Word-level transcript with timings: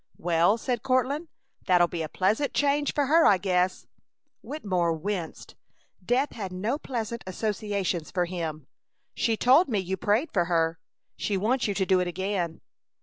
"Well," 0.17 0.57
said 0.57 0.81
Courtland, 0.81 1.27
"that'll 1.67 1.87
be 1.87 2.01
a 2.01 2.09
pleasant 2.09 2.55
change 2.55 2.91
for 2.91 3.05
her, 3.05 3.23
I 3.23 3.37
guess." 3.37 3.85
Wittemore 4.41 4.93
winced. 4.93 5.53
Death 6.03 6.31
had 6.31 6.51
no 6.51 6.79
pleasant 6.79 7.23
associations 7.27 8.09
for 8.09 8.25
him. 8.25 8.65
"She 9.13 9.37
told 9.37 9.69
me 9.69 9.77
you 9.77 9.97
prayed 9.97 10.31
for 10.33 10.45
her! 10.45 10.79
She 11.17 11.37
wants 11.37 11.67
you 11.67 11.75
to 11.75 11.85
do 11.85 11.99
it 11.99 12.07
again!" 12.07 12.61